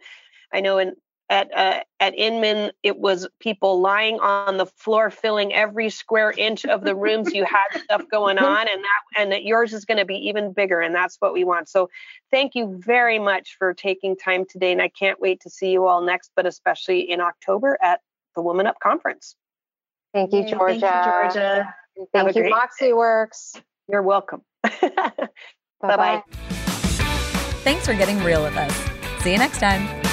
[0.54, 0.96] I know in
[1.30, 6.66] at uh, at Inman it was people lying on the floor filling every square inch
[6.66, 10.00] of the rooms you had stuff going on and that and that yours is going
[10.00, 11.70] to be even bigger and that's what we want.
[11.70, 11.90] So
[12.32, 15.86] thank you very much for taking time today and I can't wait to see you
[15.86, 18.02] all next but especially in October at
[18.36, 19.36] the Woman Up conference.
[20.14, 20.80] Thank you, Georgia.
[20.80, 21.76] Thank you, Georgia.
[21.96, 23.62] And Have Thank you, great MoxiWorks.
[23.88, 24.42] You're welcome.
[24.64, 25.38] Bye-bye.
[25.82, 26.24] bye.
[27.64, 29.24] Thanks for getting real with us.
[29.24, 30.09] See you next time.